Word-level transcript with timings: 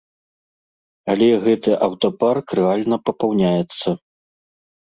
Але 1.15 1.27
гэты 1.43 1.71
аўтапарк 1.89 2.47
рэальна 2.63 2.97
папаўняецца. 3.07 3.87